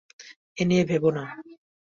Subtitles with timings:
[0.57, 1.23] এ নিয়ে ভেবো না।